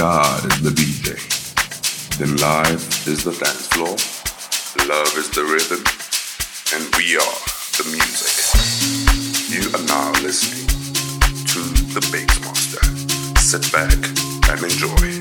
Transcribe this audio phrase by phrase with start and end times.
[0.00, 1.12] God is the DJ.
[2.16, 3.98] Then life is the dance floor,
[4.88, 5.84] love is the rhythm,
[6.72, 7.38] and we are
[7.76, 8.32] the music.
[9.52, 10.68] You are now listening
[11.48, 11.60] to
[11.92, 12.80] the Bassmaster.
[13.36, 13.92] Sit back
[14.48, 15.20] and enjoy.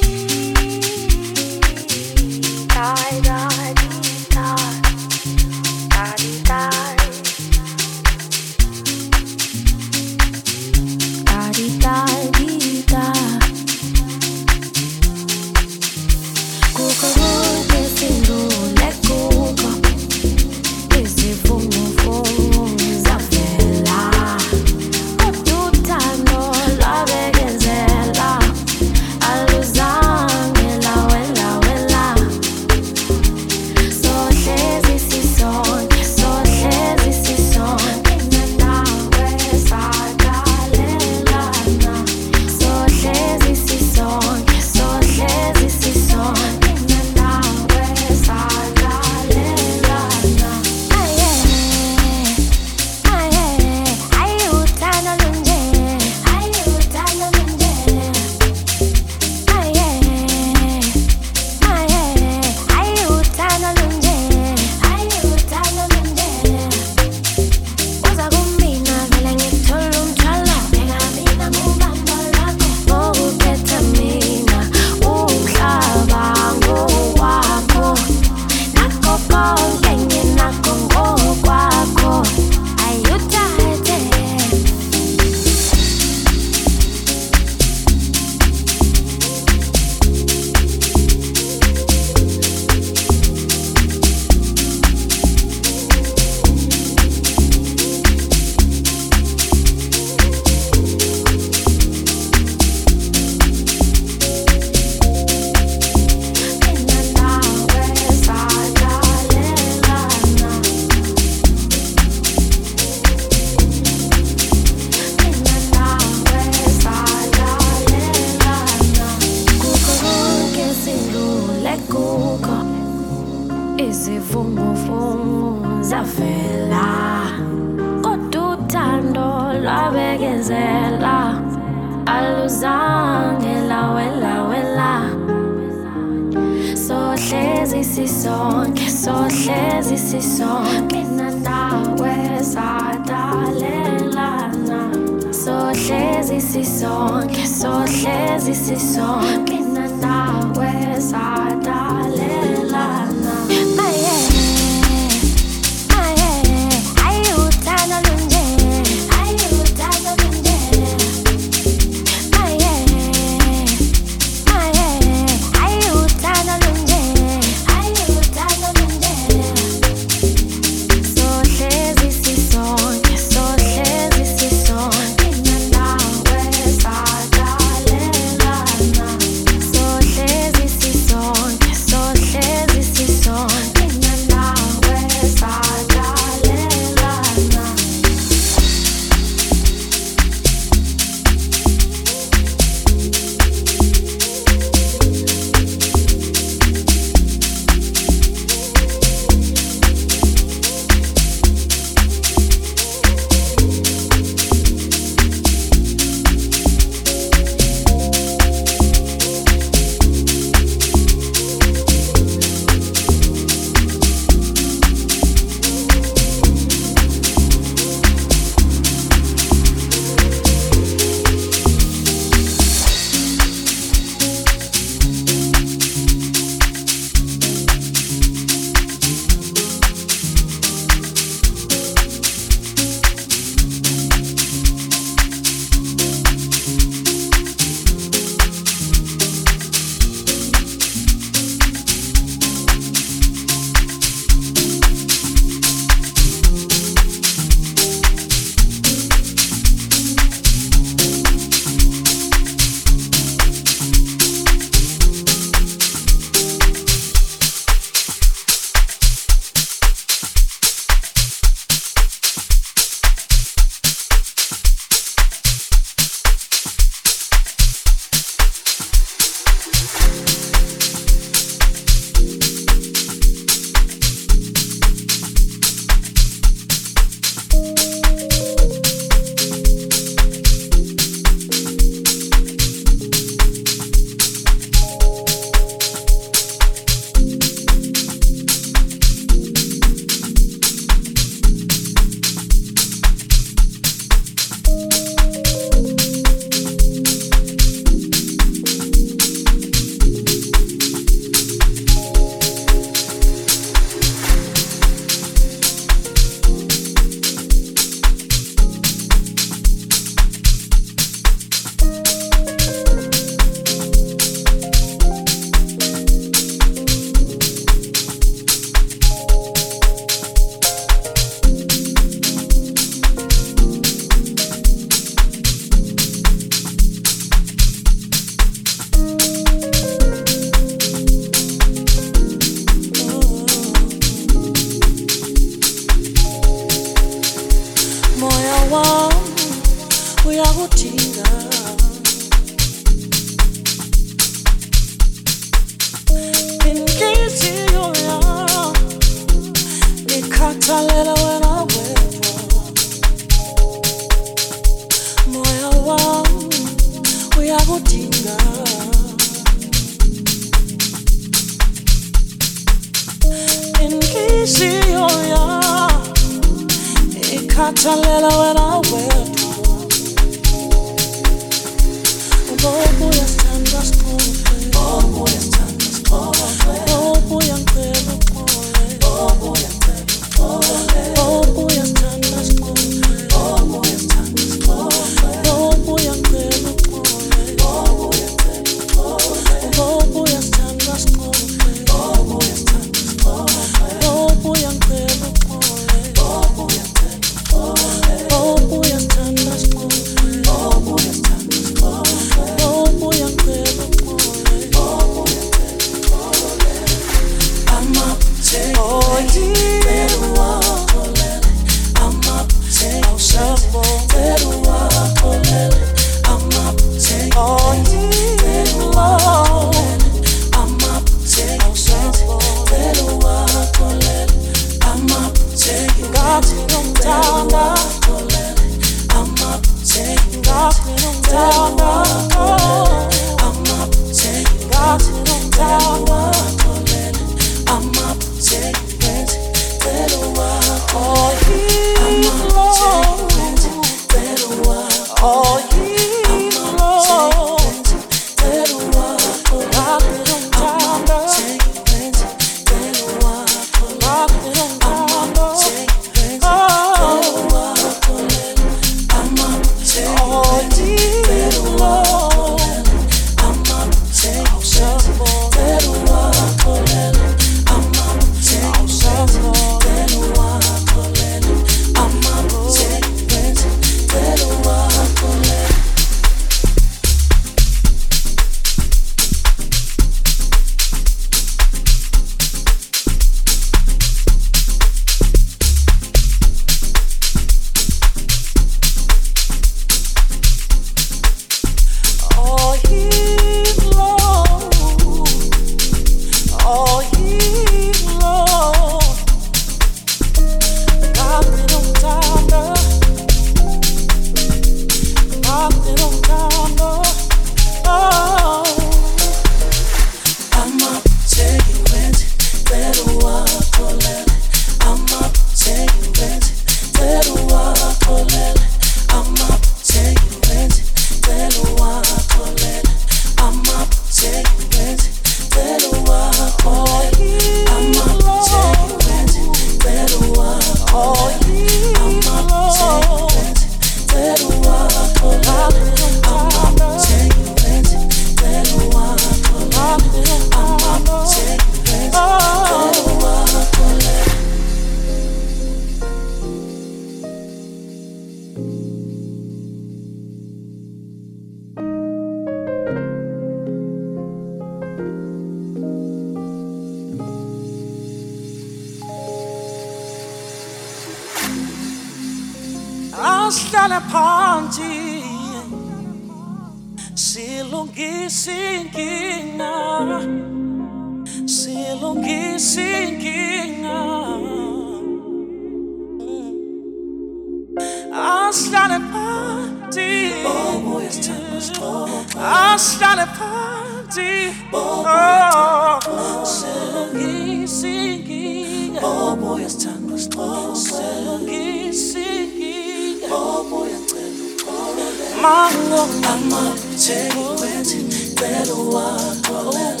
[582.36, 584.52] I started party.
[584.72, 588.98] Oh, singing, singing.
[589.00, 590.76] Oh boy, it's time to stop.
[590.76, 593.20] Singing, singing.
[593.30, 595.44] Oh boy, it's time to stop.
[595.44, 600.00] I'm up, take it, better walk, call it.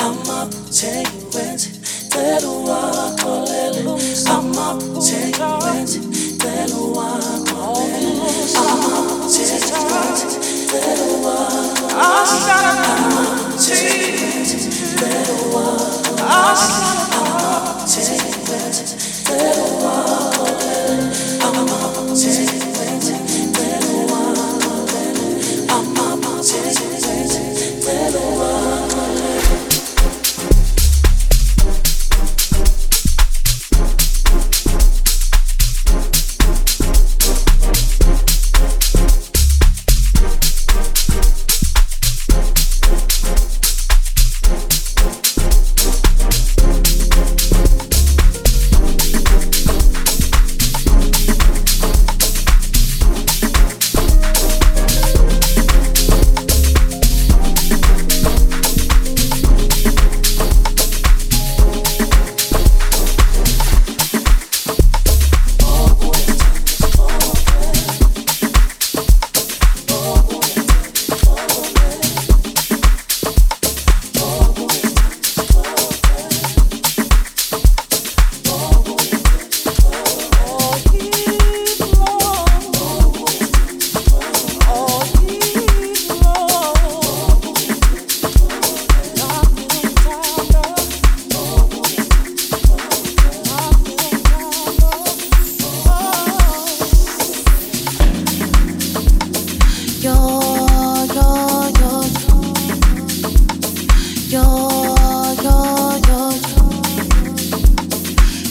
[0.00, 1.32] I'm up, take it,
[2.12, 2.48] better
[3.48, 4.28] it.
[4.28, 8.56] I'm up, take it, better walk, call it.
[8.56, 10.39] I'm up, take it.
[10.70, 10.98] Take that,
[19.26, 20.09] little one.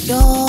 [0.10, 0.49] よ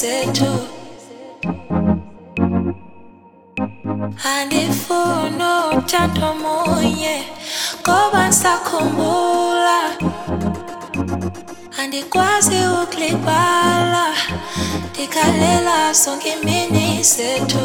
[0.00, 0.52] setu
[4.34, 7.16] andifuna umtshato munye
[7.86, 9.78] koba ndisakhumbula
[11.80, 14.06] andikwazi ukulibala
[14.90, 17.64] ndikhalela sonke imini setu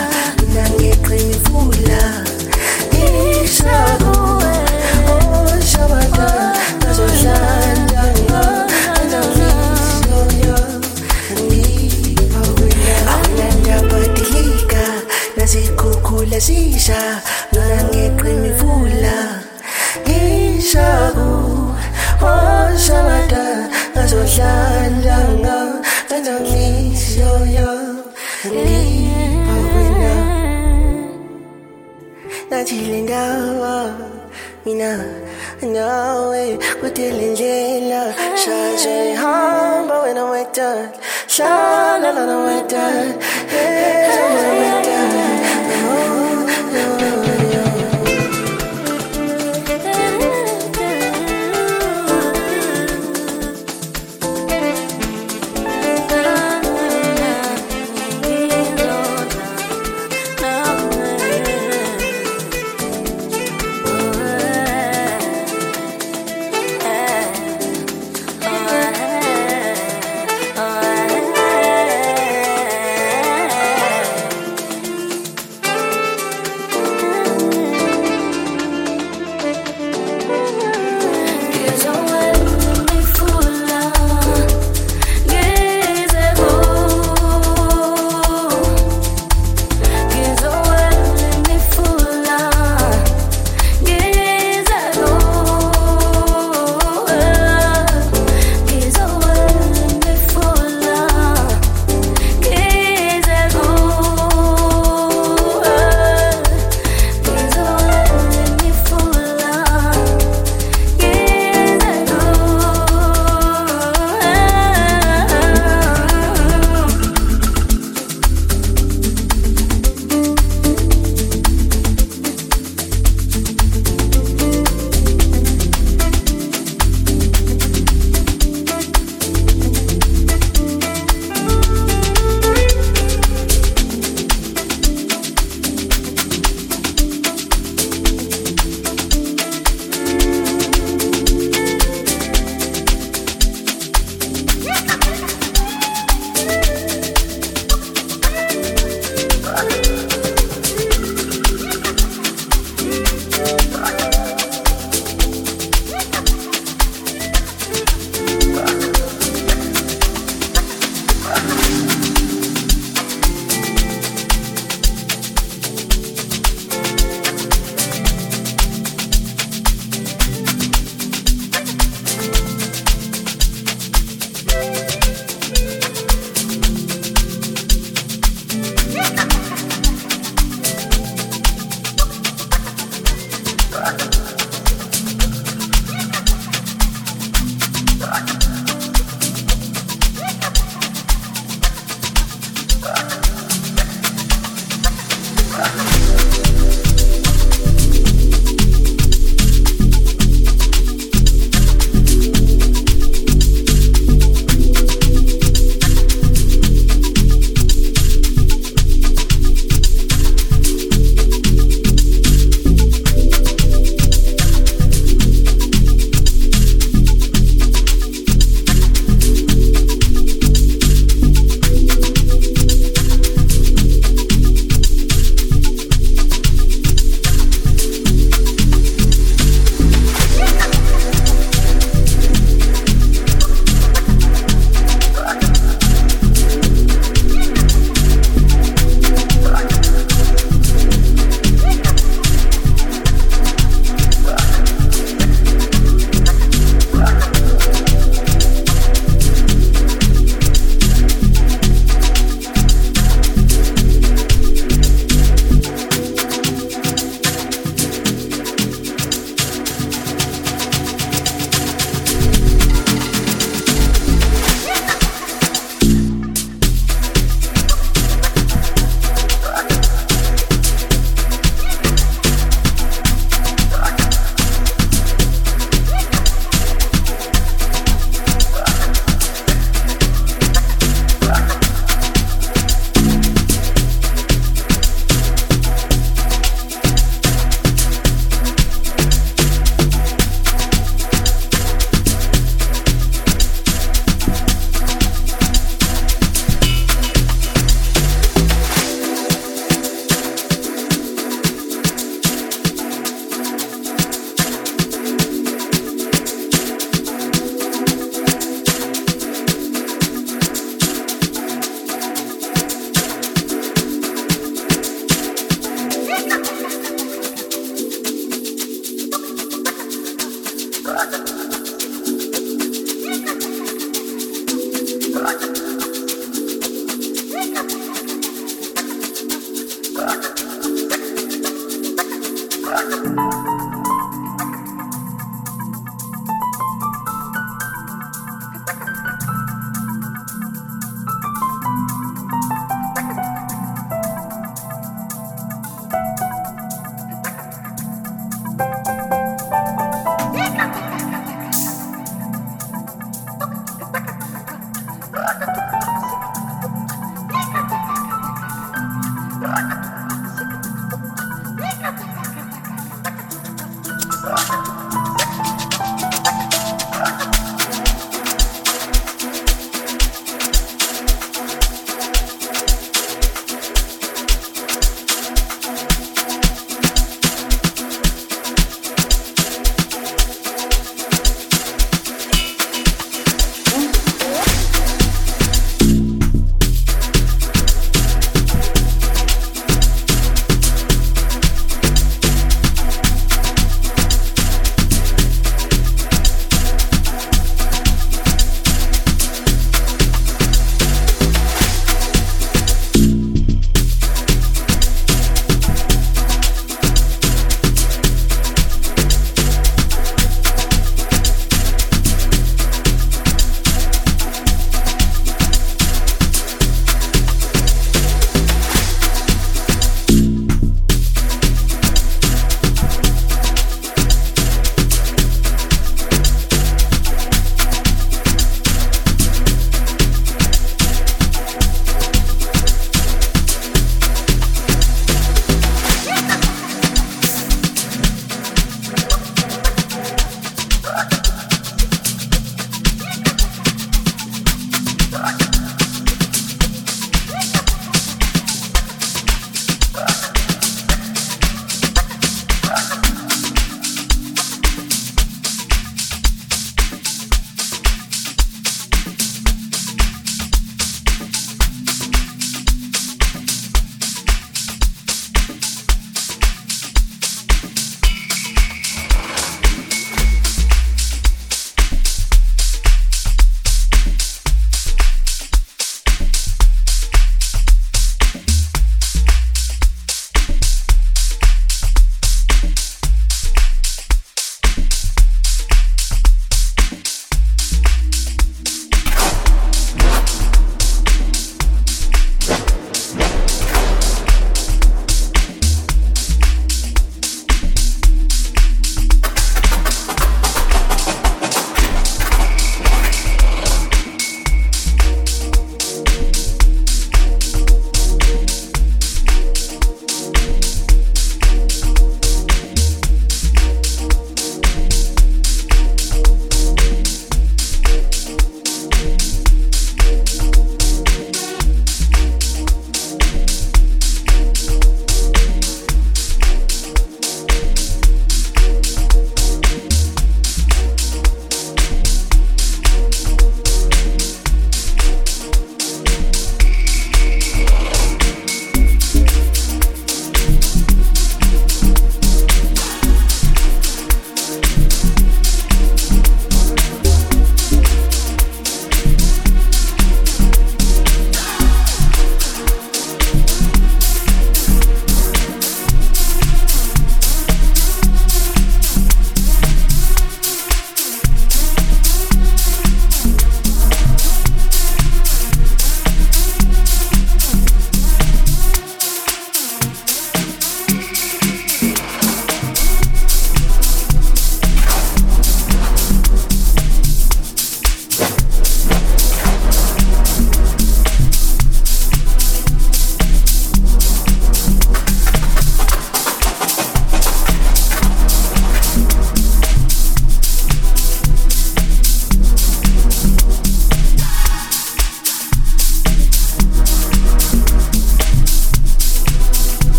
[42.25, 43.40] the way that